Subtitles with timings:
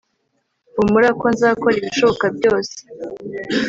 [0.77, 2.77] humura ko nzakora ibishoboka byose